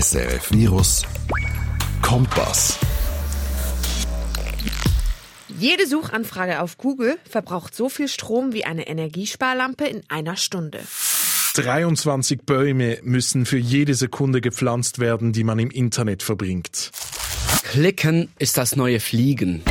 SRF 0.00 0.50
Virus 0.50 1.04
Kompass. 2.02 2.80
Jede 5.56 5.86
Suchanfrage 5.86 6.60
auf 6.60 6.78
Google 6.78 7.16
verbraucht 7.30 7.76
so 7.76 7.88
viel 7.88 8.08
Strom 8.08 8.52
wie 8.52 8.64
eine 8.64 8.88
Energiesparlampe 8.88 9.84
in 9.84 10.02
einer 10.08 10.36
Stunde. 10.36 10.80
23 11.54 12.42
Bäume 12.42 12.98
müssen 13.04 13.46
für 13.46 13.58
jede 13.58 13.94
Sekunde 13.94 14.40
gepflanzt 14.40 14.98
werden, 14.98 15.32
die 15.32 15.44
man 15.44 15.60
im 15.60 15.70
Internet 15.70 16.24
verbringt. 16.24 16.90
Klicken 17.62 18.32
ist 18.40 18.56
das 18.56 18.74
neue 18.74 18.98
Fliegen. 18.98 19.62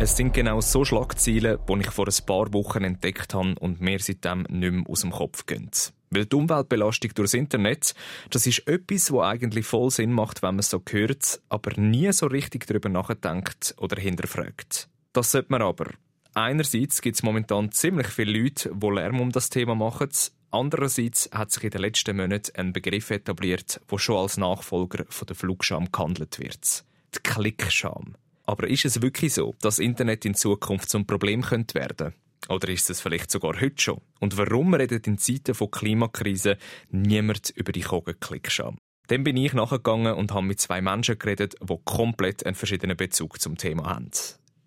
Es 0.00 0.16
sind 0.16 0.34
genau 0.34 0.60
so 0.60 0.84
Schlagziele, 0.84 1.60
die 1.68 1.80
ich 1.82 1.90
vor 1.92 2.08
ein 2.08 2.26
paar 2.26 2.52
Wochen 2.52 2.82
entdeckt 2.82 3.32
habe 3.32 3.54
und 3.60 3.80
mir 3.80 4.00
seitdem 4.00 4.42
nicht 4.48 4.72
mehr 4.72 4.82
aus 4.88 5.02
dem 5.02 5.12
Kopf 5.12 5.46
gehen. 5.46 5.70
Weil 6.14 6.26
die 6.26 6.36
Umweltbelastung 6.36 7.12
durchs 7.14 7.34
Internet, 7.34 7.94
das 8.30 8.46
ist 8.46 8.68
etwas, 8.68 9.10
wo 9.10 9.20
eigentlich 9.20 9.66
voll 9.66 9.90
Sinn 9.90 10.12
macht, 10.12 10.42
wenn 10.42 10.54
man 10.54 10.60
es 10.60 10.70
so 10.70 10.80
hört, 10.88 11.40
aber 11.48 11.72
nie 11.80 12.12
so 12.12 12.26
richtig 12.26 12.66
darüber 12.66 12.88
nachdenkt 12.88 13.74
oder 13.78 14.00
hinterfragt. 14.00 14.88
Das 15.12 15.32
sollte 15.32 15.48
man 15.50 15.62
aber. 15.62 15.90
Einerseits 16.34 17.00
gibt 17.00 17.16
es 17.16 17.22
momentan 17.22 17.70
ziemlich 17.70 18.08
viele 18.08 18.38
Leute, 18.38 18.72
die 18.74 18.86
Lärm 18.88 19.20
um 19.20 19.30
das 19.30 19.50
Thema 19.50 19.74
machen. 19.74 20.08
Andererseits 20.50 21.30
hat 21.32 21.50
sich 21.50 21.64
in 21.64 21.70
den 21.70 21.80
letzten 21.80 22.16
Monaten 22.16 22.52
ein 22.56 22.72
Begriff 22.72 23.10
etabliert, 23.10 23.80
wo 23.88 23.98
schon 23.98 24.18
als 24.18 24.36
Nachfolger 24.36 25.04
von 25.08 25.26
der 25.26 25.36
Flugscham 25.36 25.90
gehandelt 25.90 26.38
wird. 26.38 26.84
Die 27.14 27.20
Klickscham. 27.22 28.14
Aber 28.46 28.68
ist 28.68 28.84
es 28.84 29.00
wirklich 29.00 29.34
so, 29.34 29.54
dass 29.60 29.78
Internet 29.78 30.24
in 30.24 30.34
Zukunft 30.34 30.90
zum 30.90 31.06
Problem 31.06 31.42
könnte 31.42 31.74
werden? 31.74 32.14
Oder 32.48 32.68
ist 32.68 32.90
es 32.90 33.00
vielleicht 33.00 33.30
sogar 33.30 33.60
heute 33.60 33.80
schon? 33.80 34.00
Und 34.20 34.36
warum 34.36 34.74
redet 34.74 35.06
in 35.06 35.18
Zeiten 35.18 35.54
von 35.54 35.70
Klimakrise 35.70 36.58
niemand 36.90 37.50
über 37.50 37.72
die 37.72 37.80
Kogenklickscham? 37.80 38.76
Dann 39.06 39.24
bin 39.24 39.36
ich 39.36 39.52
nachgegangen 39.52 40.14
und 40.14 40.32
habe 40.32 40.46
mit 40.46 40.60
zwei 40.60 40.80
Menschen 40.80 41.18
geredet, 41.18 41.56
die 41.60 41.78
komplett 41.84 42.44
einen 42.46 42.54
verschiedenen 42.54 42.96
Bezug 42.96 43.40
zum 43.40 43.56
Thema 43.56 43.90
haben. 43.90 44.10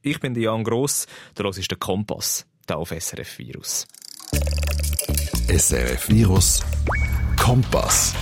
Ich 0.02 0.20
bin 0.20 0.36
Jan 0.36 0.64
Gross, 0.64 1.08
der 1.38 1.46
ist 1.48 1.72
der 1.72 1.78
Kompass, 1.78 2.46
der 2.70 2.78
auf 2.78 2.90
SRF 2.90 3.40
Virus. 3.40 3.88
SRF 5.48 6.10
Virus 6.10 6.64
Kompass. 7.36 8.14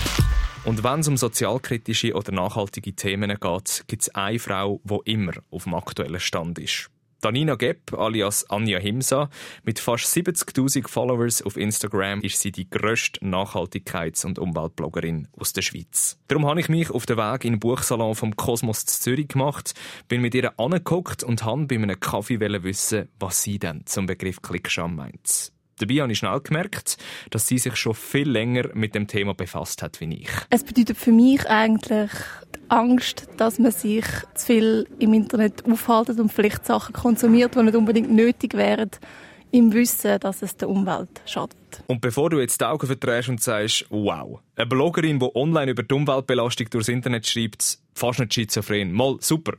Und 0.64 0.82
wenn 0.82 1.00
es 1.00 1.08
um 1.08 1.16
sozialkritische 1.16 2.14
oder 2.14 2.32
nachhaltige 2.32 2.94
Themen 2.94 3.36
geht, 3.38 3.84
gibt 3.86 4.02
es 4.02 4.14
eine 4.14 4.38
Frau, 4.38 4.80
die 4.84 5.12
immer 5.12 5.32
auf 5.50 5.64
dem 5.64 5.74
aktuellen 5.74 6.18
Stand 6.18 6.58
ist. 6.58 6.90
Danina 7.26 7.56
Gepp, 7.56 7.92
alias 7.92 8.48
Anja 8.50 8.78
Himsa, 8.78 9.30
mit 9.64 9.80
fast 9.80 10.16
70.000 10.16 10.86
Followers 10.86 11.42
auf 11.42 11.56
Instagram 11.56 12.20
ist 12.20 12.38
sie 12.38 12.52
die 12.52 12.70
grösste 12.70 13.18
Nachhaltigkeits- 13.18 14.24
und 14.24 14.38
Umweltbloggerin 14.38 15.26
aus 15.36 15.52
der 15.52 15.62
Schweiz. 15.62 16.20
Darum 16.28 16.46
habe 16.46 16.60
ich 16.60 16.68
mich 16.68 16.88
auf 16.88 17.04
den 17.04 17.16
Weg 17.16 17.44
in 17.44 17.54
den 17.54 17.58
Buchsalon 17.58 18.14
vom 18.14 18.36
Kosmos 18.36 18.86
Zürich 18.86 19.26
gemacht, 19.26 19.74
bin 20.06 20.20
mit 20.20 20.36
ihr 20.36 20.56
angeguckt 20.56 21.24
und 21.24 21.42
habe 21.42 21.66
bei 21.66 21.74
einem 21.74 21.98
Kaffee 21.98 22.38
wissen, 22.38 23.08
was 23.18 23.42
sie 23.42 23.58
denn 23.58 23.84
zum 23.86 24.06
Begriff 24.06 24.40
Klickscham 24.40 24.94
meint. 24.94 25.55
Dabei 25.78 25.96
habe 25.96 26.12
ich 26.12 26.18
schnell 26.18 26.40
gemerkt, 26.40 26.96
dass 27.30 27.46
sie 27.46 27.58
sich 27.58 27.76
schon 27.76 27.94
viel 27.94 28.28
länger 28.28 28.70
mit 28.72 28.94
dem 28.94 29.06
Thema 29.06 29.34
befasst 29.34 29.82
hat 29.82 30.00
wie 30.00 30.22
ich. 30.22 30.30
Es 30.48 30.64
bedeutet 30.64 30.96
für 30.96 31.12
mich 31.12 31.46
eigentlich 31.48 32.10
die 32.54 32.70
Angst, 32.70 33.28
dass 33.36 33.58
man 33.58 33.72
sich 33.72 34.06
zu 34.34 34.46
viel 34.46 34.88
im 34.98 35.12
Internet 35.12 35.66
aufhaltet 35.66 36.18
und 36.18 36.32
vielleicht 36.32 36.64
Sachen 36.64 36.94
konsumiert, 36.94 37.54
die 37.54 37.62
nicht 37.62 37.76
unbedingt 37.76 38.10
nötig 38.10 38.54
wären, 38.54 38.90
im 39.50 39.72
Wissen, 39.72 40.18
dass 40.20 40.42
es 40.42 40.56
der 40.56 40.68
Umwelt 40.68 41.20
schadet. 41.26 41.56
Und 41.86 42.00
bevor 42.00 42.30
du 42.30 42.40
jetzt 42.40 42.60
die 42.60 42.64
Augen 42.64 42.86
verdrehst 42.86 43.28
und 43.28 43.42
sagst, 43.42 43.86
wow, 43.90 44.40
eine 44.56 44.66
Bloggerin, 44.66 45.18
die 45.18 45.34
online 45.34 45.70
über 45.70 45.82
die 45.82 45.94
Umweltbelastung 45.94 46.70
durchs 46.70 46.88
Internet 46.88 47.26
schreibt, 47.26 47.78
fast 47.94 48.18
nicht 48.18 48.34
schizophren, 48.34 48.92
mal 48.92 49.16
super, 49.20 49.52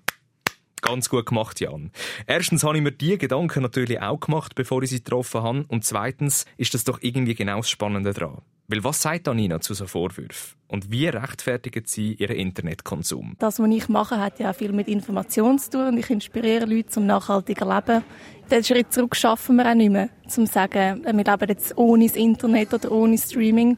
Ganz 0.87 1.09
gut 1.09 1.25
gemacht, 1.25 1.59
Jan. 1.59 1.91
Erstens 2.27 2.63
habe 2.63 2.77
ich 2.77 2.83
mir 2.83 2.93
diese 2.93 3.17
Gedanken 3.17 3.61
natürlich 3.61 4.01
auch 4.01 4.21
gemacht, 4.21 4.55
bevor 4.55 4.81
ich 4.83 4.89
sie 4.89 5.03
getroffen 5.03 5.43
habe. 5.43 5.65
Und 5.67 5.83
zweitens 5.83 6.45
ist 6.55 6.73
das 6.73 6.85
doch 6.85 6.99
irgendwie 7.01 7.35
genau 7.35 7.57
das 7.57 7.69
Spannende 7.69 8.13
daran. 8.13 8.41
Weil 8.69 8.83
was 8.85 9.01
sagt 9.01 9.27
Anina 9.27 9.59
zu 9.59 9.73
so 9.73 9.85
Vorwürfen? 9.85 10.57
Und 10.69 10.89
wie 10.89 11.07
rechtfertigt 11.07 11.89
sie 11.89 12.13
ihren 12.13 12.37
Internetkonsum? 12.37 13.35
Das, 13.37 13.59
was 13.59 13.69
ich 13.69 13.89
mache, 13.89 14.19
hat 14.19 14.39
ja 14.39 14.51
auch 14.51 14.55
viel 14.55 14.71
mit 14.71 14.87
Information 14.87 15.59
zu 15.59 15.71
tun. 15.71 15.87
Und 15.87 15.97
ich 15.97 16.09
inspiriere 16.09 16.65
Leute 16.65 16.87
zum 16.87 17.05
nachhaltigen 17.05 17.67
Leben. 17.67 18.03
Den 18.49 18.63
Schritt 18.63 18.93
zurück 18.93 19.17
schaffen 19.17 19.57
wir 19.57 19.69
auch 19.69 19.75
nicht 19.75 19.91
mehr. 19.91 20.09
Zum 20.29 20.45
sagen, 20.45 21.03
wir 21.03 21.13
leben 21.13 21.49
jetzt 21.49 21.77
ohne 21.77 22.07
das 22.07 22.15
Internet 22.15 22.73
oder 22.73 22.93
ohne 22.93 23.17
Streaming. 23.17 23.77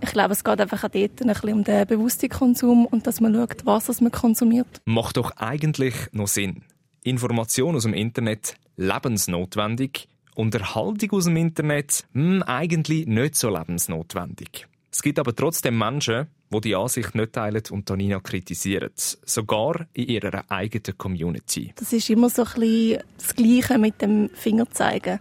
Ich 0.00 0.12
glaube, 0.12 0.32
es 0.32 0.44
geht 0.44 0.60
einfach 0.60 0.84
auch 0.84 0.88
dort 0.88 1.20
ein 1.20 1.28
bisschen 1.28 1.52
um 1.52 1.64
den 1.64 1.86
bewussten 1.86 2.28
Konsum 2.28 2.86
und 2.86 3.06
dass 3.06 3.20
man 3.20 3.34
schaut, 3.34 3.64
was 3.64 4.00
man 4.00 4.12
konsumiert. 4.12 4.80
Macht 4.84 5.16
doch 5.16 5.32
eigentlich 5.36 5.94
noch 6.12 6.28
Sinn. 6.28 6.62
Information 7.02 7.76
aus 7.76 7.84
dem 7.84 7.94
Internet 7.94 8.54
lebensnotwendig, 8.76 10.08
Unterhaltung 10.34 11.12
aus 11.12 11.24
dem 11.24 11.36
Internet 11.36 12.04
mh, 12.12 12.22
hm, 12.22 12.42
eigentlich 12.42 13.06
nicht 13.06 13.36
so 13.36 13.48
lebensnotwendig. 13.48 14.66
Es 14.90 15.02
gibt 15.02 15.18
aber 15.18 15.34
trotzdem 15.34 15.78
Menschen, 15.78 16.26
die 16.50 16.60
die 16.60 16.74
Ansicht 16.74 17.14
nicht 17.14 17.32
teilen 17.32 17.62
und 17.70 17.86
Tanina 17.86 18.20
kritisieren. 18.20 18.90
Sogar 18.96 19.86
in 19.92 20.08
ihrer 20.08 20.44
eigenen 20.50 20.96
Community. 20.96 21.72
Das 21.76 21.92
ist 21.92 22.08
immer 22.08 22.30
so 22.30 22.44
ein 22.44 22.60
bisschen 22.60 23.02
das 23.18 23.34
Gleiche 23.34 23.78
mit 23.78 24.00
dem 24.00 24.30
Fingerzeigen 24.34 25.20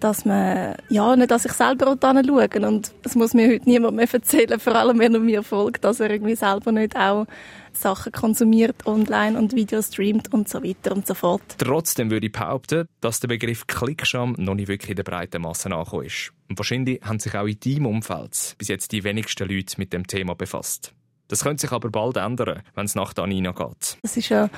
dass 0.00 0.24
man 0.24 0.74
ja 0.88 1.16
nicht 1.16 1.32
an 1.32 1.38
sich 1.38 1.52
selber 1.52 1.96
schauen 2.00 2.64
und 2.64 2.92
das 3.02 3.14
muss 3.14 3.34
mir 3.34 3.48
heute 3.48 3.68
niemand 3.68 3.96
mehr 3.96 4.12
erzählen, 4.12 4.60
vor 4.60 4.74
allem 4.74 4.98
wenn 4.98 5.14
er 5.14 5.20
mir 5.20 5.42
folgt, 5.42 5.84
dass 5.84 6.00
er 6.00 6.10
irgendwie 6.10 6.34
selber 6.34 6.72
nicht 6.72 6.96
auch 6.96 7.26
Sachen 7.72 8.12
konsumiert 8.12 8.86
online 8.86 9.38
und 9.38 9.54
Videos 9.54 9.88
streamt 9.88 10.32
und 10.32 10.48
so 10.48 10.62
weiter 10.62 10.92
und 10.92 11.06
so 11.06 11.14
fort. 11.14 11.42
Trotzdem 11.58 12.10
würde 12.10 12.26
ich 12.26 12.32
behaupten, 12.32 12.88
dass 13.00 13.20
der 13.20 13.28
Begriff 13.28 13.66
Klickscham 13.66 14.34
noch 14.38 14.54
nicht 14.54 14.68
wirklich 14.68 14.90
in 14.90 14.96
der 14.96 15.04
breiten 15.04 15.42
Masse 15.42 15.70
angekommen 15.70 16.06
ist. 16.06 16.32
Und 16.48 16.58
wahrscheinlich 16.58 17.00
haben 17.02 17.18
sich 17.18 17.34
auch 17.34 17.46
in 17.46 17.58
deinem 17.60 17.86
Umfeld 17.86 18.54
bis 18.58 18.68
jetzt 18.68 18.92
die 18.92 19.04
wenigsten 19.04 19.48
Leute 19.48 19.74
mit 19.78 19.92
dem 19.92 20.06
Thema 20.06 20.34
befasst. 20.34 20.92
Das 21.28 21.42
könnte 21.42 21.62
sich 21.62 21.72
aber 21.72 21.90
bald 21.90 22.16
ändern, 22.16 22.62
wenn 22.74 22.84
es 22.84 22.94
nach 22.94 23.12
Danina 23.12 23.50
geht. 23.50 23.98
Es 24.02 24.16
ist 24.16 24.28
ja 24.28 24.48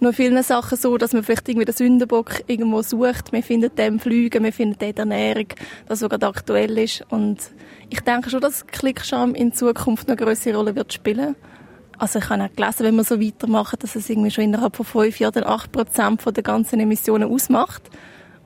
noch 0.00 0.12
vielen 0.12 0.42
Sachen 0.42 0.76
so, 0.76 0.96
dass 0.98 1.12
man 1.12 1.22
vielleicht 1.22 1.48
irgendwie 1.48 1.66
den 1.66 1.74
Sündenbock 1.74 2.42
irgendwo 2.48 2.82
sucht. 2.82 3.32
Wir 3.32 3.42
finden 3.42 3.74
den 3.76 4.00
Flügen, 4.00 4.42
wir 4.42 4.52
finden 4.52 4.78
den 4.78 4.96
Ernährung, 4.96 5.46
das, 5.86 6.02
was 6.02 6.10
gerade 6.10 6.26
aktuell 6.26 6.76
ist. 6.78 7.04
Und 7.10 7.38
ich 7.90 8.00
denke 8.00 8.30
schon, 8.30 8.40
dass 8.40 8.66
Klickscham 8.66 9.34
in 9.34 9.52
Zukunft 9.52 10.08
eine 10.08 10.16
größere 10.16 10.56
Rolle 10.56 10.74
wird 10.74 10.92
spielen. 10.92 11.36
Also 11.98 12.18
ich 12.18 12.28
habe 12.28 12.44
auch 12.44 12.52
gelesen, 12.54 12.84
wenn 12.84 12.96
wir 12.96 13.04
so 13.04 13.20
weitermachen, 13.20 13.78
dass 13.80 13.96
es 13.96 14.10
irgendwie 14.10 14.30
schon 14.30 14.44
innerhalb 14.44 14.76
von 14.76 14.84
fünf 14.84 15.18
Jahren 15.18 15.44
acht 15.44 15.72
Prozent 15.72 16.24
der 16.26 16.42
ganzen 16.42 16.80
Emissionen 16.80 17.32
ausmacht. 17.32 17.82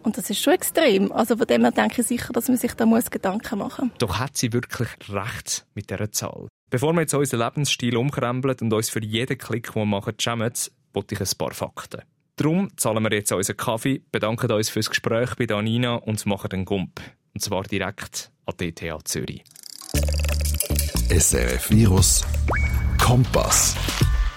Und 0.02 0.16
das 0.16 0.30
ist 0.30 0.42
schon 0.42 0.54
extrem. 0.54 1.12
Also 1.12 1.36
von 1.36 1.46
dem 1.46 1.62
her 1.62 1.72
denke 1.72 2.02
ich 2.02 2.06
sicher, 2.06 2.32
dass 2.32 2.48
man 2.48 2.56
sich 2.56 2.74
da 2.74 2.86
muss 2.86 3.10
Gedanken 3.10 3.58
machen 3.58 3.88
muss. 3.88 3.98
Doch 3.98 4.18
hat 4.18 4.36
sie 4.36 4.52
wirklich 4.52 4.88
recht 5.10 5.66
mit 5.74 5.90
dieser 5.90 6.12
Zahl? 6.12 6.48
Bevor 6.70 6.92
wir 6.92 7.00
jetzt 7.00 7.14
unseren 7.14 7.40
Lebensstil 7.40 7.96
umkrempeln 7.96 8.56
und 8.60 8.72
uns 8.72 8.90
für 8.90 9.02
jeden 9.02 9.36
Klick, 9.36 9.72
den 9.72 9.82
wir 9.82 9.86
machen, 9.86 10.14
schämen, 10.20 10.52
wollte 10.92 11.14
ich 11.16 11.20
ein 11.20 11.36
paar 11.36 11.52
Fakten. 11.52 12.02
Darum 12.36 12.70
zahlen 12.76 13.02
wir 13.02 13.12
jetzt 13.12 13.32
unseren 13.32 13.56
Kaffee, 13.56 14.02
bedanken 14.12 14.52
uns 14.52 14.70
fürs 14.70 14.88
Gespräch 14.88 15.34
bei 15.34 15.46
Danina 15.46 15.96
und 15.96 16.24
machen 16.26 16.48
den 16.50 16.64
Gump. 16.64 17.00
Und 17.34 17.42
zwar 17.42 17.64
direkt 17.64 18.30
an 18.46 18.54
DTH 18.56 19.04
Zürich. 19.04 19.42
SRF 21.08 21.70
Virus 21.70 22.24
Kompass. 22.98 23.74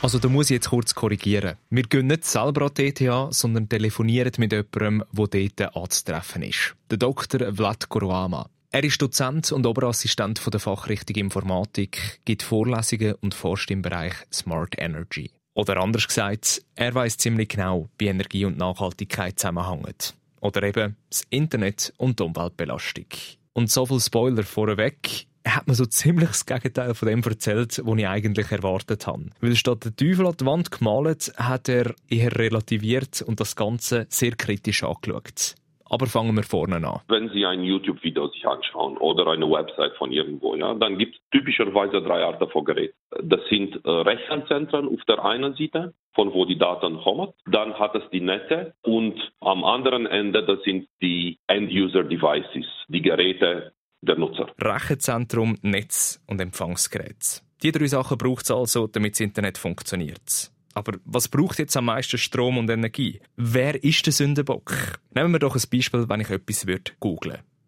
Also 0.02 0.18
da 0.18 0.28
muss 0.28 0.50
ich 0.50 0.56
jetzt 0.56 0.70
kurz 0.72 0.96
korrigieren. 0.96 1.56
Wir 1.70 1.84
gehen 1.84 2.08
nicht 2.08 2.26
selber 2.26 2.66
an 2.66 2.74
DTH, 2.74 3.32
sondern 3.32 3.70
telefonieren 3.70 4.34
mit 4.40 4.52
jemandem, 4.52 5.04
der 5.14 5.50
dort 5.56 5.76
anzutreffen 5.78 6.42
ist. 6.42 6.76
Der 6.90 6.98
Dr. 6.98 7.54
Vlad 7.56 7.88
Korwama. 7.90 8.50
Er 8.76 8.84
ist 8.84 9.00
Dozent 9.00 9.52
und 9.52 9.68
Oberassistent 9.68 10.40
von 10.40 10.50
der 10.50 10.60
Fachrichtung 10.60 11.16
Informatik, 11.18 12.22
gibt 12.26 12.42
Vorlesungen 12.42 13.14
und 13.22 13.36
forscht 13.36 13.70
im 13.70 13.84
Bereich 13.84 14.16
Smart 14.34 14.74
Energy. 14.80 15.30
Oder 15.54 15.78
anders 15.78 16.08
gesagt, 16.08 16.64
er 16.74 16.96
weiß 16.96 17.18
ziemlich 17.18 17.50
genau, 17.50 17.88
wie 18.00 18.08
Energie 18.08 18.46
und 18.46 18.58
Nachhaltigkeit 18.58 19.38
zusammenhängen. 19.38 19.94
Oder 20.42 20.64
eben 20.64 20.96
das 21.08 21.22
Internet 21.30 21.94
und 21.98 22.20
die 22.20 22.24
Umweltbelastung. 22.24 23.06
Und 23.54 23.70
so 23.70 23.86
viel 23.86 24.00
Spoiler 24.00 24.42
vorweg, 24.42 25.28
er 25.44 25.58
hat 25.58 25.68
mir 25.68 25.76
so 25.76 25.86
ziemlich 25.86 26.30
das 26.30 26.48
Gegenteil 26.48 26.96
von 26.96 27.08
dem 27.08 27.22
erzählt, 27.22 27.80
was 27.86 28.00
ich 28.00 28.08
eigentlich 28.08 28.52
erwartet 28.52 29.06
habe. 29.06 29.30
Weil 29.40 29.56
statt 29.56 29.86
der 29.86 29.96
Teufel 29.96 30.26
an 30.26 30.38
die 30.40 30.46
Wand 30.48 30.72
gemalt, 30.72 31.32
hat 31.38 31.70
er 31.70 31.94
eher 32.10 32.36
relativiert 32.36 33.22
und 33.22 33.40
das 33.40 33.56
Ganze 33.56 34.08
sehr 34.10 34.32
kritisch 34.32 34.84
angeschaut. 34.84 35.58
Aber 35.94 36.08
fangen 36.08 36.36
wir 36.36 36.42
vorne 36.42 36.78
an. 36.78 37.02
Wenn 37.08 37.30
Sie 37.30 37.46
ein 37.46 37.62
YouTube-Video 37.62 38.28
sich 38.30 38.48
anschauen 38.48 38.98
oder 38.98 39.28
eine 39.28 39.46
Website 39.46 39.96
von 39.98 40.12
irgendwo, 40.12 40.56
ja, 40.56 40.74
dann 40.74 40.98
gibt 40.98 41.16
es 41.16 41.22
typischerweise 41.30 42.02
drei 42.02 42.24
Arten 42.24 42.50
von 42.50 42.66
Geräten. 42.66 42.96
Das 43.22 43.42
sind 43.48 43.76
äh, 43.86 43.90
Rechenzentren 43.90 44.88
auf 44.88 45.06
der 45.08 45.24
einen 45.24 45.54
Seite, 45.54 45.94
von 46.16 46.34
wo 46.34 46.46
die 46.46 46.58
Daten 46.58 47.00
kommen. 47.00 47.30
Dann 47.46 47.76
hat 47.76 47.94
es 47.94 48.02
die 48.12 48.22
Netze 48.22 48.74
und 48.82 49.22
am 49.40 49.64
anderen 49.64 50.08
Ende, 50.08 50.44
das 50.44 50.64
sind 50.64 50.88
die 51.00 51.38
End-User-Devices, 51.46 52.66
die 52.88 53.02
Geräte 53.04 53.74
der 54.02 54.18
Nutzer. 54.18 54.48
Rechenzentrum, 54.60 55.58
Netz 55.62 56.24
und 56.28 56.42
Empfangsgerät. 56.42 57.44
Die 57.62 57.72
drei 57.72 57.86
Sachen 57.86 58.18
braucht 58.18 58.46
es 58.46 58.52
also, 58.52 58.88
damit 58.88 59.14
das 59.14 59.20
Internet 59.20 59.60
funktioniert. 59.60 60.53
Aber 60.74 60.98
was 61.06 61.28
braucht 61.28 61.60
jetzt 61.60 61.78
am 61.78 61.86
meisten 61.86 62.18
Strom 62.18 62.58
und 62.58 62.70
Energie? 62.70 63.20
Wer 63.36 63.84
ist 63.84 64.06
der 64.06 64.14
Sündenbock? 64.14 65.00
Nehmen 65.14 65.32
wir 65.32 65.40
doch 65.40 65.56
ein 65.56 65.62
Beispiel, 65.72 66.10
wenn 66.10 66.22
ich 66.22 66.30
etwas 66.30 66.68
würde. 66.68 66.92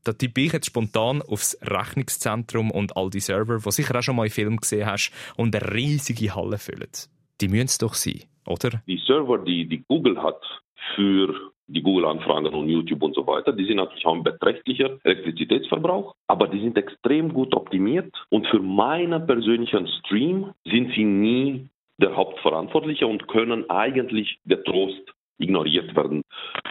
Da 0.04 0.13
tippe 0.13 0.42
ich 0.42 0.54
jetzt 0.54 0.68
spontan 0.68 1.22
aufs 1.24 1.57
Rechnungszentrum 1.63 2.69
und 2.69 2.96
all 2.96 3.10
die 3.10 3.19
Server, 3.19 3.57
die 3.57 3.72
sicher 3.72 3.98
auch 3.98 4.04
schon 4.04 4.16
mal 4.16 4.25
in 4.25 4.31
Film 4.31 4.57
gesehen 4.57 4.86
hast 4.86 5.12
und 5.36 5.56
eine 5.56 5.74
riesige 5.74 6.36
Halle 6.36 6.60
füllen. 6.60 6.92
Die 7.42 7.48
müssen 7.48 7.66
es 7.66 7.78
doch 7.80 7.96
sein, 7.96 8.22
oder? 8.46 8.81
Die 8.88 9.02
Server, 9.06 9.40
die, 9.40 9.68
die 9.68 9.84
Google 9.88 10.22
hat 10.22 10.42
für 10.96 11.34
die 11.68 11.81
Google-Anfragen 11.81 12.54
und 12.54 12.69
YouTube 12.69 13.01
und 13.01 13.16
so 13.16 13.25
weiter, 13.25 13.51
die 13.51 13.66
sind 13.66 13.78
natürlich 13.78 14.06
auch 14.06 14.13
ein 14.13 14.24
beträchtlicher 14.24 15.00
Elektrizitätsverbrauch, 15.04 16.13
aber 16.28 16.48
die 16.48 16.60
sind 16.60 16.78
extrem 16.78 17.34
gut 17.34 17.56
optimiert 17.56 18.13
und 18.30 18.46
für 18.48 18.60
meinen 18.60 19.25
persönlichen 19.25 19.88
Stream 19.88 20.51
sind 20.66 20.94
sie 20.96 21.04
nie 21.04 21.68
der 21.98 22.16
Hauptverantwortliche 22.16 23.08
und 23.08 23.28
können 23.28 23.70
eigentlich 23.70 24.40
getrost 24.46 25.14
ignoriert 25.38 25.96
werden. 25.96 26.22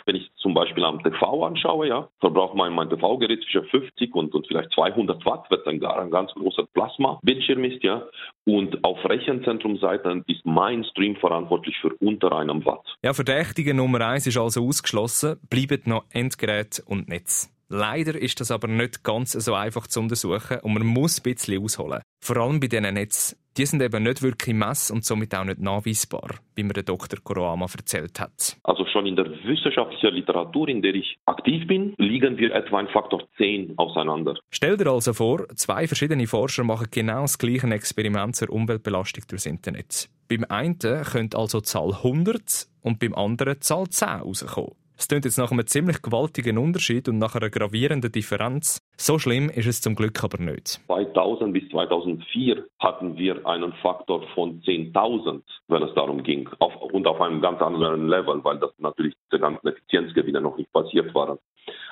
Wenn 0.07 0.17
ich 0.17 0.31
zum 0.37 0.55
Beispiel 0.55 0.85
am 0.85 1.03
TV 1.03 1.45
anschaue, 1.45 1.89
ja, 1.89 2.09
verbraucht 2.21 2.55
mein, 2.55 2.73
mein 2.73 2.89
TV-Gerät 2.89 3.43
zwischen 3.43 3.65
50 3.65 4.15
und, 4.15 4.35
und 4.35 4.47
vielleicht 4.47 4.73
200 4.73 5.25
Watt, 5.25 5.51
wird 5.51 5.67
dann 5.67 5.81
gar 5.81 5.99
ein 6.01 6.11
ganz 6.11 6.33
großer 6.33 6.65
Plasma-Bildschirm 6.73 7.65
ist, 7.65 7.83
ja. 7.83 8.07
Und 8.45 8.83
auf 8.85 8.99
Rechenzentrumseite 9.05 10.23
ist 10.27 10.45
mein 10.45 10.85
Stream 10.85 11.17
verantwortlich 11.17 11.77
für 11.81 11.95
unter 12.01 12.33
einem 12.37 12.65
Watt. 12.65 12.85
Ja, 13.03 13.13
Verdächtige 13.13 13.75
Nummer 13.75 14.01
eins 14.01 14.27
ist 14.27 14.39
also 14.39 14.67
ausgeschlossen, 14.67 15.39
bleiben 15.51 15.83
noch 15.87 16.05
Endgerät 16.13 16.83
und 16.87 17.09
Netz. 17.09 17.54
Leider 17.69 18.15
ist 18.15 18.41
das 18.41 18.51
aber 18.51 18.69
nicht 18.69 19.03
ganz 19.05 19.33
so 19.33 19.55
einfach 19.55 19.87
zu 19.87 20.01
untersuchen 20.01 20.59
und 20.63 20.75
man 20.75 20.87
muss 20.87 21.19
ein 21.19 21.23
bisschen 21.23 21.63
ausholen. 21.63 22.03
Vor 22.21 22.37
allem 22.37 22.61
bei 22.61 22.69
diesen 22.69 22.95
Netzen. 22.95 23.39
Die 23.57 23.67
sind 23.67 23.81
eben 23.83 24.03
nicht 24.03 24.21
wirklich 24.21 24.55
mess- 24.55 24.91
und 24.91 25.05
somit 25.05 25.33
auch 25.33 25.45
nicht 25.45 25.61
nachweisbar, 25.61 26.41
wie 26.57 26.65
mir 26.65 26.73
der 26.73 26.83
Dr. 26.83 27.21
Koroama 27.23 27.67
erzählt 27.73 28.19
hat. 28.19 28.57
Also 28.65 28.85
schon 28.87 29.07
in 29.07 29.15
der 29.15 29.27
wissenschaftlichen 29.45 30.13
Literatur, 30.13 30.69
in 30.69 30.83
der 30.83 30.95
ich 30.97 31.19
aktiv 31.27 31.65
bin, 31.69 31.95
liegen 31.97 32.37
wir 32.37 32.53
etwa 32.53 32.79
ein 32.79 32.89
Faktor 32.89 33.23
10 33.37 33.75
auseinander. 33.77 34.37
Stell 34.51 34.77
dir 34.77 34.91
also 34.91 35.13
vor, 35.13 35.49
zwei 35.55 35.87
verschiedene 35.87 36.27
Forscher 36.27 36.65
machen 36.65 36.89
genau 36.91 37.23
das 37.23 37.39
gleiche 37.39 37.69
Experiment 37.69 38.35
zur 38.35 38.51
Umweltbelastung 38.51 39.25
durchs 39.29 39.47
Internet. 39.47 40.09
Beim 40.29 40.45
einen 40.49 40.79
könnte 40.79 41.39
also 41.39 41.61
Zahl 41.61 41.93
100 41.93 42.67
und 42.83 42.99
beim 42.99 43.15
anderen 43.15 43.61
Zahl 43.61 43.89
10 43.89 44.09
rauskommen. 44.09 44.73
Es 44.97 45.09
klingt 45.09 45.25
jetzt 45.25 45.39
nach 45.39 45.51
einem 45.51 45.67
ziemlich 45.67 46.03
gewaltigen 46.03 46.57
Unterschied 46.57 47.09
und 47.09 47.19
nach 47.19 47.35
einer 47.35 47.51
gravierenden 47.51 48.13
Differenz. 48.13 48.81
So 48.97 49.19
schlimm 49.19 49.51
ist 49.51 49.67
es 49.67 49.81
zum 49.81 49.97
Glück 49.97 50.23
aber 50.23 50.39
nicht. 50.39 50.81
2000 50.87 51.53
bis 51.53 51.69
2004 51.71 52.65
hatten 52.79 53.17
wir 53.19 53.45
einen 53.45 53.73
Faktor 53.83 54.23
von 54.35 54.61
10.000, 54.63 55.43
wenn 55.69 55.83
es 55.83 55.95
darum 55.95 56.23
ging. 56.23 56.49
Auf, 56.61 56.75
und 56.93 57.07
auf 57.09 57.21
einem 57.21 57.41
ganz 57.41 57.61
anderen 57.61 58.09
Level, 58.09 58.43
weil 58.45 58.59
das 58.59 58.71
natürlich 58.79 59.15
die 59.33 59.39
ganzen 59.39 59.67
Effizienzgewinne 59.67 60.41
noch 60.41 60.57
nicht 60.57 60.73
passiert 60.73 61.13
waren. 61.15 61.39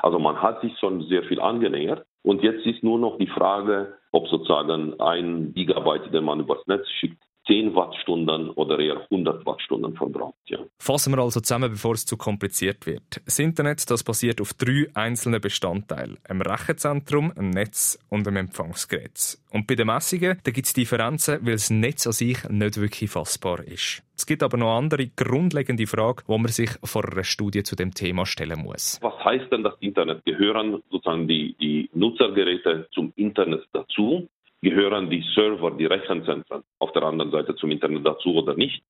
Also 0.01 0.19
man 0.19 0.41
hat 0.41 0.61
sich 0.61 0.73
schon 0.79 1.03
sehr 1.09 1.25
viel 1.25 1.41
angenähert. 1.41 2.07
Und 2.23 2.43
jetzt 2.43 2.65
ist 2.67 2.85
nur 2.85 3.01
noch 3.01 3.19
die 3.19 3.27
Frage, 3.27 3.95
ob 4.13 4.29
sozusagen 4.29 5.01
ein 5.01 5.53
Gigabyte, 5.55 6.13
den 6.13 6.25
man 6.25 6.41
übers 6.41 6.65
Netz 6.67 6.87
schickt, 7.01 7.23
10 7.47 7.75
Wattstunden 7.75 8.51
oder 8.51 8.79
eher 8.79 9.03
100 9.11 9.45
Wattstunden 9.45 9.95
verbraucht. 9.97 10.35
Ja. 10.47 10.59
Fassen 10.79 11.13
wir 11.13 11.23
also 11.23 11.41
zusammen, 11.41 11.71
bevor 11.71 11.95
es 11.95 12.07
zu 12.07 12.17
kompliziert 12.17 12.87
wird. 12.87 13.21
Das 13.25 13.39
Internet 13.39 13.91
das 13.91 14.05
basiert 14.05 14.41
auf 14.41 14.55
drei 14.55 14.87
einzelnen 14.95 15.41
Bestandteilen. 15.41 16.19
Einem 16.29 16.43
Rechenzentrum, 16.43 17.33
einem 17.37 17.51
Netz 17.51 17.99
und 18.09 18.27
einem 18.29 18.49
Empfangsgerät. 18.49 19.39
Und 19.51 19.67
bei 19.67 19.75
den 19.75 19.89
Messungen 19.89 20.39
gibt 20.45 20.67
es 20.67 20.73
Differenzen, 20.73 21.45
weil 21.45 21.55
das 21.55 21.71
Netz 21.71 22.07
an 22.07 22.13
sich 22.13 22.49
nicht 22.49 22.81
wirklich 22.81 23.11
fassbar 23.11 23.65
ist. 23.65 24.03
Es 24.17 24.27
gibt 24.27 24.43
aber 24.43 24.57
noch 24.57 24.77
andere 24.77 25.09
grundlegende 25.09 25.87
Fragen, 25.87 26.23
wo 26.27 26.39
man 26.39 26.49
sich 26.49 26.71
vor 26.85 27.05
einer 27.11 27.25
Studie 27.25 27.65
zu 27.65 27.75
dem 27.75 27.93
Thema 27.93 28.25
stellen 28.25 28.61
muss. 28.61 28.99
Was 29.03 29.25
heißt 29.25 29.51
denn 29.51 29.65
das 29.65 29.75
Internet? 29.81 30.25
Gehören 30.25 30.83
sozusagen 30.91 31.27
die, 31.27 31.57
die 31.61 31.91
Nutzergeräte 31.93 32.89
zum 32.93 33.13
Internet 33.17 33.67
dazu? 33.73 34.29
Gehören 34.63 35.11
die 35.11 35.25
Server, 35.35 35.73
die 35.73 35.87
Rechenzentren 35.87 36.63
auf 36.79 36.93
der 36.93 37.03
anderen 37.03 37.33
Seite 37.33 37.55
zum 37.57 37.71
Internet 37.71 38.07
dazu 38.07 38.35
oder 38.37 38.55
nicht. 38.55 38.83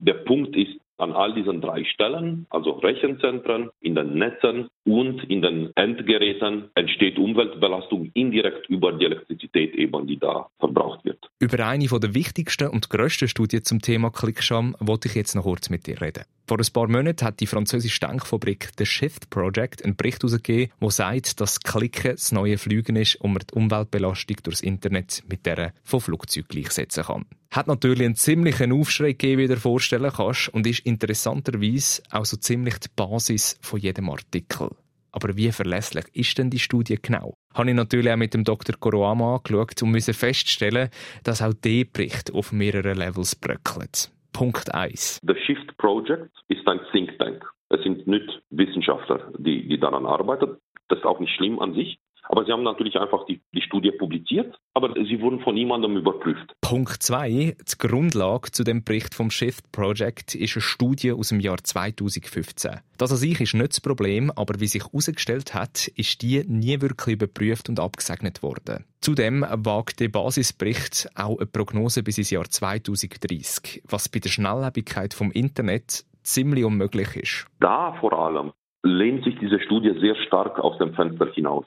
Der 0.00 0.14
Punkt 0.14 0.56
ist, 0.56 0.80
an 0.98 1.12
all 1.12 1.34
diesen 1.34 1.60
drei 1.60 1.84
Stellen, 1.84 2.46
also 2.50 2.70
Rechenzentren, 2.70 3.70
in 3.80 3.94
den 3.94 4.14
Netzen 4.14 4.68
und 4.84 5.24
in 5.24 5.42
den 5.42 5.70
Endgeräten, 5.76 6.70
entsteht 6.74 7.18
Umweltbelastung 7.18 8.10
indirekt 8.14 8.68
über 8.68 8.92
die 8.92 9.04
Elektrizität 9.04 9.74
eben, 9.74 10.06
die 10.06 10.18
da 10.18 10.48
verbraucht 10.58 11.04
wird. 11.04 11.18
Über 11.38 11.66
eine 11.66 11.86
der 11.86 12.14
wichtigsten 12.14 12.68
und 12.68 12.88
grössten 12.88 13.28
Studien 13.28 13.62
zum 13.62 13.80
Thema 13.80 14.10
Clicksham 14.10 14.74
wollte 14.80 15.08
ich 15.08 15.14
jetzt 15.14 15.34
noch 15.34 15.42
kurz 15.42 15.68
mit 15.68 15.86
dir 15.86 16.00
reden. 16.00 16.24
Vor 16.48 16.58
ein 16.58 16.72
paar 16.72 16.88
Monaten 16.88 17.26
hat 17.26 17.40
die 17.40 17.46
französische 17.46 18.00
Denkfabrik 18.00 18.70
The 18.78 18.86
Shift 18.86 19.30
Project 19.30 19.84
einen 19.84 19.96
Bericht 19.96 20.22
herausgegeben, 20.22 20.72
der 20.80 20.90
sagt, 20.90 21.40
dass 21.40 21.60
Klicken 21.60 22.12
das 22.12 22.30
neue 22.30 22.56
Flügen 22.56 22.96
ist 22.96 23.16
und 23.16 23.32
man 23.32 23.42
die 23.50 23.54
Umweltbelastung 23.54 24.36
durchs 24.44 24.62
Internet 24.62 25.24
mit 25.28 25.44
der 25.44 25.72
von 25.82 26.00
Flugzeugen 26.00 26.48
gleichsetzen 26.48 27.04
kann. 27.04 27.26
Hat 27.50 27.66
natürlich 27.66 28.04
einen 28.04 28.16
ziemlichen 28.16 28.72
Aufschrei 28.72 29.12
gegeben, 29.12 29.42
wie 29.42 29.46
du 29.46 29.54
dir 29.54 29.60
vorstellen 29.60 30.12
kannst, 30.14 30.48
und 30.48 30.66
ist 30.66 30.86
interessanterweise 30.86 32.02
auch 32.10 32.24
so 32.24 32.36
ziemlich 32.36 32.78
die 32.78 32.88
Basis 32.94 33.58
von 33.62 33.80
jedem 33.80 34.10
Artikel. 34.10 34.70
Aber 35.12 35.34
wie 35.36 35.50
verlässlich 35.50 36.04
ist 36.12 36.36
denn 36.36 36.50
die 36.50 36.58
Studie 36.58 36.98
genau? 37.00 37.38
Habe 37.54 37.70
ich 37.70 37.74
natürlich 37.74 38.12
auch 38.12 38.16
mit 38.16 38.34
dem 38.34 38.44
Dr. 38.44 38.76
Koroama 38.78 39.36
angeschaut 39.36 39.82
und 39.82 39.92
musste 39.92 40.12
feststellen, 40.12 40.90
dass 41.24 41.40
auch 41.40 41.54
der 41.54 41.86
Bericht 41.90 42.34
auf 42.34 42.52
mehreren 42.52 42.98
Levels 42.98 43.34
bröckelt. 43.34 44.10
Punkt 44.34 44.74
1. 44.74 45.22
The 45.26 45.34
Shift 45.46 45.74
Project 45.78 46.30
ist 46.48 46.68
ein 46.68 46.80
Think 46.92 47.18
Tank. 47.18 47.42
Es 47.70 47.82
sind 47.82 48.06
nicht 48.06 48.42
Wissenschaftler, 48.50 49.32
die, 49.38 49.66
die 49.66 49.80
daran 49.80 50.04
arbeiten. 50.04 50.58
Das 50.88 50.98
ist 50.98 51.06
auch 51.06 51.18
nicht 51.18 51.34
schlimm 51.34 51.58
an 51.58 51.72
sich. 51.72 51.98
Aber 52.28 52.44
sie 52.44 52.52
haben 52.52 52.62
natürlich 52.62 52.96
einfach 52.96 53.24
die, 53.26 53.40
die 53.52 53.62
Studie 53.62 53.92
publiziert, 53.92 54.54
aber 54.74 54.92
sie 54.94 55.20
wurden 55.20 55.40
von 55.40 55.54
niemandem 55.54 55.96
überprüft. 55.96 56.54
Punkt 56.60 57.02
2. 57.02 57.28
Die 57.28 57.78
Grundlage 57.78 58.50
zu 58.50 58.64
dem 58.64 58.84
Bericht 58.84 59.14
vom 59.14 59.30
Shift 59.30 59.70
Project 59.72 60.34
ist 60.34 60.56
eine 60.56 60.62
Studie 60.62 61.12
aus 61.12 61.28
dem 61.28 61.40
Jahr 61.40 61.58
2015. 61.62 62.80
Das 62.98 63.12
an 63.12 63.18
sich 63.18 63.40
ist 63.40 63.54
nicht 63.54 63.70
das 63.70 63.80
Problem, 63.80 64.32
aber 64.34 64.60
wie 64.60 64.66
sich 64.66 64.84
herausgestellt 64.84 65.54
hat, 65.54 65.88
ist 65.88 66.22
die 66.22 66.44
nie 66.46 66.80
wirklich 66.80 67.14
überprüft 67.14 67.68
und 67.68 67.80
abgesegnet 67.80 68.42
worden. 68.42 68.84
Zudem 69.00 69.44
wagt 69.48 70.00
der 70.00 70.08
Basisbericht 70.08 71.08
auch 71.14 71.38
eine 71.38 71.46
Prognose 71.46 72.02
bis 72.02 72.18
ins 72.18 72.30
Jahr 72.30 72.48
2030, 72.48 73.82
was 73.88 74.08
bei 74.08 74.18
der 74.18 74.30
Schnelllebigkeit 74.30 75.14
vom 75.14 75.30
Internet 75.30 76.04
ziemlich 76.22 76.64
unmöglich 76.64 77.16
ist. 77.16 77.46
Da 77.60 77.92
vor 78.00 78.12
allem 78.12 78.52
lehnt 78.86 79.24
sich 79.24 79.38
diese 79.38 79.60
Studie 79.60 79.98
sehr 80.00 80.14
stark 80.26 80.58
aus 80.58 80.78
dem 80.78 80.94
Fenster 80.94 81.26
hinaus. 81.26 81.66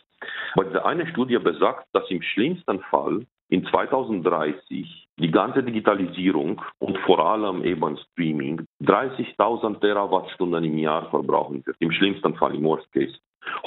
Weil 0.55 0.77
eine 0.79 1.07
Studie 1.07 1.37
besagt, 1.37 1.85
dass 1.93 2.09
im 2.09 2.21
schlimmsten 2.21 2.79
Fall 2.89 3.25
in 3.49 3.65
2030 3.65 5.07
die 5.19 5.31
ganze 5.31 5.63
Digitalisierung 5.63 6.61
und 6.79 6.97
vor 6.99 7.19
allem 7.19 7.63
eben 7.63 7.97
Streaming 7.97 8.65
30.000 8.83 9.79
Terawattstunden 9.79 10.63
im 10.63 10.77
Jahr 10.77 11.09
verbrauchen 11.09 11.65
wird. 11.65 11.75
Im 11.79 11.91
schlimmsten 11.91 12.35
Fall, 12.35 12.55
im 12.55 12.63
Worst 12.63 12.91
Case. 12.93 13.17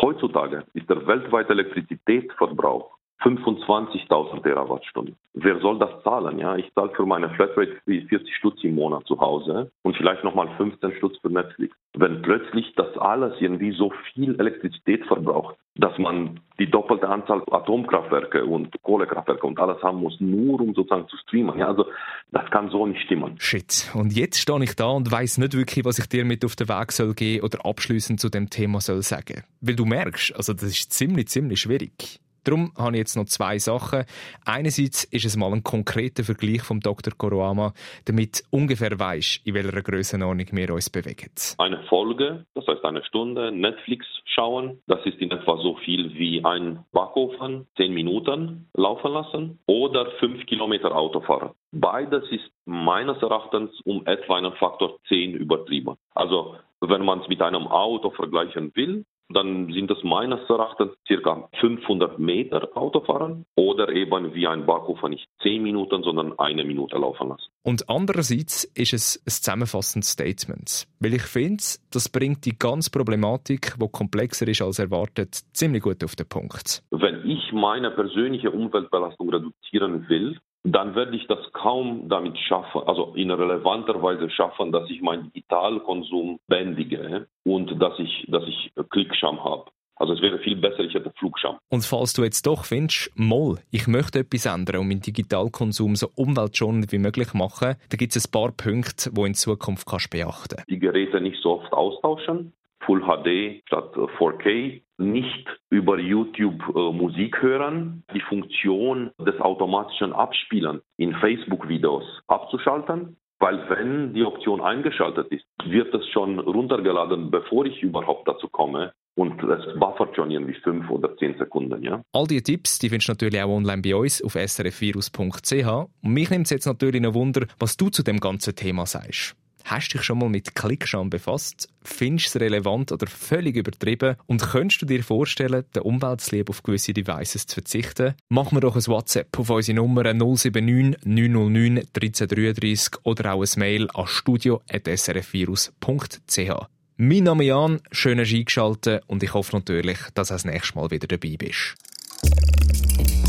Heutzutage 0.00 0.64
ist 0.75 0.88
der 0.88 1.06
weltweite 1.06 1.52
Elektrizitätsverbrauch 1.52 2.97
25.000 3.23 4.43
Terawattstunden. 4.43 5.17
Wer 5.35 5.59
soll 5.61 5.79
das 5.79 6.02
zahlen? 6.02 6.38
Ja, 6.38 6.57
ich 6.57 6.73
zahle 6.75 6.91
für 6.95 7.07
meine 7.07 7.31
Flatrate 7.31 7.76
40 7.85 8.37
Stutz 8.37 8.62
im 8.64 8.75
Monat 8.75 9.07
zu 9.07 9.19
Hause 9.19 9.71
und 9.83 9.97
vielleicht 9.97 10.25
nochmal 10.25 10.49
15 10.57 10.95
Stutz 10.97 11.17
für 11.19 11.31
Netflix. 11.31 11.75
Wenn 11.95 12.23
plötzlich 12.23 12.75
das 12.76 12.97
alles 12.99 13.35
irgendwie 13.41 13.73
so 13.73 13.93
viel 14.12 14.38
Elektrizität 14.38 15.07
verbraucht, 15.07 15.57
dass 15.75 15.97
man 15.99 16.41
die 16.59 16.71
doppelte 16.71 17.09
Anzahl 17.09 17.43
Atomkraftwerke 17.50 18.45
und 18.45 18.71
Kohlekraftwerke 18.83 19.47
und 19.47 19.59
alles 19.59 19.83
haben 19.83 19.99
muss, 19.99 20.21
nur 20.21 20.61
um 20.61 20.75
sozusagen 20.75 21.09
zu 21.09 21.17
streamen. 21.19 21.59
Ja, 21.59 21.69
also 21.69 21.87
das 22.31 22.50
kann 22.50 22.71
so 22.71 22.87
nicht 22.87 23.02
stimmen. 23.02 23.37
Shit. 23.38 23.91
Und 23.95 24.12
jetzt 24.14 24.38
stehe 24.38 24.62
ich 24.62 24.75
da 24.76 24.91
und 24.91 25.11
weiß 25.11 25.38
nicht 25.38 25.57
wirklich, 25.57 25.85
was 25.85 25.99
ich 25.99 26.09
dir 26.09 26.25
mit 26.25 26.45
auf 26.45 26.57
den 26.57 26.69
Weg 26.69 26.93
soll 26.93 27.14
gehen 27.14 27.43
oder 27.43 27.64
abschließend 27.64 28.21
zu 28.21 28.29
dem 28.29 28.50
Thema 28.50 28.81
soll 28.81 29.02
sagen. 29.02 29.45
Weil 29.61 29.76
du 29.76 29.85
merkst, 29.87 30.35
also 30.37 30.52
das 30.52 30.64
ist 30.64 30.93
ziemlich, 30.93 31.29
ziemlich 31.29 31.61
schwierig. 31.61 32.21
Darum 32.44 32.72
habe 32.76 32.92
ich 32.92 32.99
jetzt 32.99 33.16
noch 33.16 33.26
zwei 33.26 33.58
Sachen. 33.58 34.04
Einerseits 34.44 35.04
ist 35.04 35.25
es 35.25 35.37
mal 35.37 35.52
ein 35.52 35.62
konkreter 35.62 36.25
Vergleich 36.25 36.62
vom 36.62 36.80
Dr. 36.80 37.14
Koroama, 37.16 37.72
damit 38.06 38.42
ungefähr 38.50 38.99
weisst, 38.99 39.46
in 39.46 39.54
welcher 39.54 39.82
Grössenordnung 39.82 40.46
wir 40.52 40.75
uns 40.75 40.90
bewegen. 40.90 41.30
Eine 41.58 41.82
Folge, 41.88 42.44
das 42.54 42.66
heißt 42.66 42.84
eine 42.84 43.04
Stunde 43.04 43.52
Netflix 43.52 44.06
schauen, 44.25 44.80
das 44.87 45.04
ist 45.04 45.18
in 45.18 45.30
etwa 45.30 45.56
so 45.58 45.76
viel 45.84 46.14
wie 46.14 46.44
ein 46.44 46.84
Backofen 46.92 47.66
zehn 47.76 47.94
Minuten 47.94 48.68
laufen 48.75 49.12
lassen 49.12 49.58
oder 49.66 50.11
fünf 50.18 50.44
Kilometer 50.46 50.94
Autofahren. 50.94 51.50
Beides 51.72 52.25
ist 52.30 52.50
meines 52.64 53.20
Erachtens 53.22 53.70
um 53.84 54.06
etwa 54.06 54.37
einen 54.37 54.52
Faktor 54.54 54.99
10 55.08 55.34
übertrieben. 55.34 55.96
Also 56.14 56.56
wenn 56.80 57.04
man 57.04 57.20
es 57.20 57.28
mit 57.28 57.40
einem 57.40 57.66
Auto 57.66 58.11
vergleichen 58.11 58.72
will, 58.75 59.04
dann 59.34 59.72
sind 59.72 59.90
das 59.90 60.02
meines 60.02 60.40
Erachtens 60.48 60.92
circa 61.06 61.48
500 61.60 62.18
Meter 62.18 62.68
Autofahren 62.74 63.44
oder 63.56 63.88
eben 63.90 64.34
wie 64.34 64.46
ein 64.46 64.66
Backofen 64.66 65.10
nicht 65.10 65.28
10 65.42 65.62
Minuten, 65.62 66.02
sondern 66.02 66.38
eine 66.38 66.64
Minute 66.64 66.96
laufen 66.96 67.28
lassen. 67.28 67.48
Und 67.64 67.88
andererseits 67.88 68.64
ist 68.64 68.92
es 68.92 69.22
ein 69.24 69.30
zusammenfassendes 69.30 70.10
Statement. 70.10 70.86
Weil 71.00 71.14
ich 71.14 71.22
finde, 71.22 71.62
das 71.92 72.08
bringt 72.08 72.44
die 72.44 72.58
ganze 72.58 72.90
Problematik, 72.90 73.74
die 73.80 73.88
komplexer 73.88 74.48
ist 74.48 74.62
als 74.62 74.78
erwartet, 74.78 75.34
ziemlich 75.52 75.82
gut 75.82 76.02
auf 76.02 76.16
den 76.16 76.28
Punkt. 76.28 76.82
Wenn 76.90 77.28
ich 77.28 77.52
meine 77.52 77.90
persönliche 77.90 78.50
Umweltbelastung 78.50 79.30
reduzieren 79.30 80.08
will, 80.08 80.38
dann 80.64 80.95
werde 80.95 81.16
ich 81.16 81.26
das 81.26 81.52
kaum 81.52 82.09
damit 82.09 82.38
schaffen, 82.38 82.83
also 82.87 83.14
in 83.14 83.31
relevanter 83.31 84.00
Weise 84.02 84.31
schaffen, 84.31 84.71
dass 84.71 84.88
ich 84.90 85.02
meinen 85.02 85.33
Digitalkonsum 85.33 86.38
bändige 86.47 87.26
und 87.45 87.81
dass 87.81 87.99
ich, 87.99 88.26
dass 88.28 88.45
ich 88.47 88.73
Klickscham 88.90 89.42
habe. 89.42 89.64
Also 89.97 90.14
es 90.14 90.21
wäre 90.21 90.38
viel 90.38 90.57
besser, 90.57 90.81
ich 90.81 90.95
hätte 90.95 91.12
Flugscham. 91.16 91.59
Und 91.69 91.85
falls 91.85 92.12
du 92.12 92.25
jetzt 92.25 92.47
doch 92.47 92.64
findest, 92.64 93.12
moll, 93.14 93.59
ich 93.71 93.87
möchte 93.87 94.21
etwas 94.21 94.47
ändern 94.47 94.81
und 94.81 94.88
meinen 94.88 95.00
Digitalkonsum 95.00 95.95
so 95.95 96.09
umweltschonend 96.16 96.90
wie 96.90 96.99
möglich 96.99 97.35
machen, 97.35 97.76
dann 97.88 97.99
gibt 97.99 98.16
es 98.16 98.26
ein 98.26 98.31
paar 98.33 98.50
Punkte, 98.50 99.11
die 99.12 99.21
in 99.21 99.35
Zukunft 99.35 99.87
kannst 99.87 100.11
beachten. 100.11 100.62
Die 100.69 100.81
Geräte 100.81 101.21
nicht 101.21 101.40
so 101.40 101.61
oft 101.61 101.73
austauschen, 101.73 102.52
Full 102.86 103.00
HD 103.00 103.62
statt 103.66 103.94
4K, 103.94 104.82
nicht 104.98 105.48
über 105.70 105.98
YouTube 105.98 106.62
äh, 106.74 106.92
Musik 106.92 107.42
hören, 107.42 108.04
die 108.14 108.20
Funktion 108.20 109.10
des 109.18 109.40
automatischen 109.40 110.12
Abspielen 110.12 110.80
in 110.96 111.14
Facebook-Videos 111.14 112.04
abzuschalten, 112.28 113.16
weil 113.42 113.68
wenn 113.68 114.14
die 114.14 114.24
Option 114.24 114.60
eingeschaltet 114.60 115.26
ist, 115.32 115.44
wird 115.64 115.92
es 115.94 116.06
schon 116.10 116.38
runtergeladen, 116.38 117.30
bevor 117.30 117.66
ich 117.66 117.82
überhaupt 117.82 118.28
dazu 118.28 118.48
komme. 118.48 118.92
Und 119.14 119.42
es 119.42 119.78
buffert 119.78 120.16
schon 120.16 120.30
irgendwie 120.30 120.54
fünf 120.54 120.88
oder 120.88 121.14
zehn 121.18 121.36
Sekunden, 121.36 121.82
ja. 121.82 122.02
All 122.12 122.26
diese 122.26 122.44
Tipps, 122.44 122.78
die 122.78 122.88
findest 122.88 123.08
du 123.08 123.12
natürlich 123.12 123.42
auch 123.42 123.50
online 123.50 123.82
bei 123.82 123.94
uns 123.94 124.22
auf 124.22 124.34
srfvirus.ch. 124.34 125.66
Und 126.02 126.12
mich 126.12 126.30
nimmt 126.30 126.46
es 126.46 126.50
jetzt 126.50 126.66
natürlich 126.66 127.02
noch 127.02 127.14
Wunder, 127.14 127.46
was 127.58 127.76
du 127.76 127.90
zu 127.90 128.02
dem 128.02 128.20
ganzen 128.20 128.54
Thema 128.54 128.86
sagst. 128.86 129.36
Hast 129.64 129.88
du 129.88 129.99
dich 129.99 130.07
schon 130.07 130.19
mal 130.19 130.28
mit 130.28 130.54
Klickscham 130.54 131.11
befasst? 131.11 131.69
Findest 131.85 132.35
du 132.35 132.38
es 132.38 132.42
relevant 132.42 132.92
oder 132.92 133.07
völlig 133.07 133.57
übertrieben? 133.57 134.16
Und 134.26 134.42
könntest 134.42 134.83
du 134.83 134.87
dir 134.87 135.02
vorstellen, 135.02 135.64
der 135.75 135.87
Umwelt 135.87 136.23
auf 136.49 136.62
gewisse 136.62 136.92
Devices 136.92 137.47
zu 137.47 137.54
verzichten? 137.54 138.14
Mach 138.28 138.52
mir 138.52 138.61
doch 138.61 138.76
ein 138.76 138.87
WhatsApp 138.87 139.38
auf 139.38 139.50
unsere 139.50 139.76
Nummer 139.76 140.02
079 140.12 141.04
909 141.04 141.78
1333 141.78 143.00
oder 143.04 143.35
auch 143.35 143.42
ein 143.42 143.49
Mail 143.57 143.88
an 143.95 144.07
studio.srfvirus.ch. 144.07 146.69
Mein 146.97 147.25
Name 147.25 147.45
ist 147.45 147.49
Jan, 147.49 147.81
schön 147.90 148.21
hast 148.21 148.31
du 148.31 148.37
eingeschaltet 148.37 149.02
und 149.07 149.23
ich 149.23 149.33
hoffe 149.35 149.57
natürlich, 149.57 149.99
dass 150.14 150.28
du 150.28 150.35
das 150.35 150.45
nächste 150.45 150.76
Mal 150.76 150.90
wieder 150.90 151.09
dabei 151.09 151.37
bist. 151.38 151.75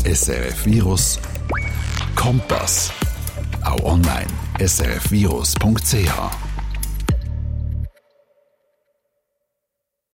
SRF 0.04 0.66
Virus 0.66 1.18
Kompass. 2.14 2.92
Auch 3.64 3.82
online 3.82 4.28
srfvirus.ch 4.58 6.53